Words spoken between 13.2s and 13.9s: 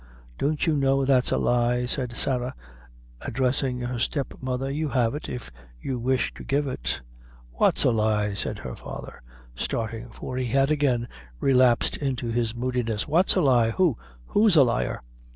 a lie?